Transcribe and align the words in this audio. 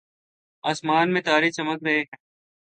آسمان 0.63 1.13
میں 1.13 1.21
تارے 1.21 1.51
چمک 1.51 1.83
رہے 1.83 1.97
ہیں 1.97 2.05